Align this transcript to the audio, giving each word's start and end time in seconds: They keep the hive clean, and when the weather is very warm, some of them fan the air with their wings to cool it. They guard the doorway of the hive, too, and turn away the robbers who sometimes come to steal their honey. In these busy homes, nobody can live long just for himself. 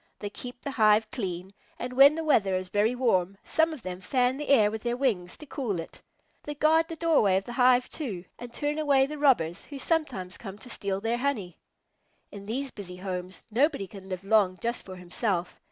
They 0.17 0.31
keep 0.31 0.63
the 0.63 0.71
hive 0.71 1.11
clean, 1.11 1.53
and 1.77 1.93
when 1.93 2.15
the 2.15 2.23
weather 2.23 2.55
is 2.55 2.69
very 2.69 2.95
warm, 2.95 3.37
some 3.43 3.71
of 3.71 3.83
them 3.83 4.01
fan 4.01 4.37
the 4.37 4.49
air 4.49 4.71
with 4.71 4.81
their 4.81 4.97
wings 4.97 5.37
to 5.37 5.45
cool 5.45 5.79
it. 5.79 6.01
They 6.41 6.55
guard 6.55 6.87
the 6.87 6.95
doorway 6.95 7.37
of 7.37 7.45
the 7.45 7.53
hive, 7.53 7.87
too, 7.87 8.25
and 8.39 8.51
turn 8.51 8.79
away 8.79 9.05
the 9.05 9.19
robbers 9.19 9.65
who 9.65 9.77
sometimes 9.77 10.39
come 10.39 10.57
to 10.57 10.71
steal 10.71 11.01
their 11.01 11.17
honey. 11.19 11.59
In 12.31 12.47
these 12.47 12.71
busy 12.71 12.95
homes, 12.97 13.43
nobody 13.51 13.85
can 13.85 14.09
live 14.09 14.23
long 14.23 14.57
just 14.59 14.85
for 14.87 14.95
himself. 14.95 15.59